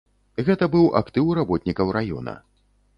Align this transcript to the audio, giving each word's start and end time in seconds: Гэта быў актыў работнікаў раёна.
Гэта 0.47 0.69
быў 0.77 0.89
актыў 1.01 1.31
работнікаў 1.41 1.95
раёна. 2.01 2.39